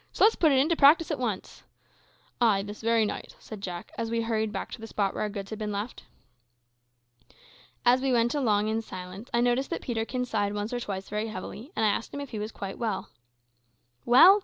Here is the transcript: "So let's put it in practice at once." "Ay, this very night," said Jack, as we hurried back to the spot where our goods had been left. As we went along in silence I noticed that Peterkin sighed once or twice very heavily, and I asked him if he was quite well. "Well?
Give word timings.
"So 0.13 0.23
let's 0.23 0.35
put 0.35 0.51
it 0.51 0.57
in 0.57 0.67
practice 0.77 1.11
at 1.11 1.19
once." 1.19 1.61
"Ay, 2.41 2.63
this 2.63 2.81
very 2.81 3.05
night," 3.05 3.35
said 3.37 3.61
Jack, 3.61 3.91
as 3.99 4.09
we 4.09 4.21
hurried 4.23 4.51
back 4.51 4.71
to 4.71 4.81
the 4.81 4.87
spot 4.87 5.13
where 5.13 5.21
our 5.21 5.29
goods 5.29 5.51
had 5.51 5.59
been 5.59 5.71
left. 5.71 6.05
As 7.85 8.01
we 8.01 8.11
went 8.11 8.33
along 8.33 8.67
in 8.67 8.81
silence 8.81 9.29
I 9.31 9.41
noticed 9.41 9.69
that 9.69 9.83
Peterkin 9.83 10.25
sighed 10.25 10.55
once 10.55 10.73
or 10.73 10.79
twice 10.79 11.07
very 11.07 11.27
heavily, 11.27 11.71
and 11.75 11.85
I 11.85 11.89
asked 11.89 12.15
him 12.15 12.19
if 12.19 12.31
he 12.31 12.39
was 12.39 12.51
quite 12.51 12.79
well. 12.79 13.09
"Well? 14.03 14.39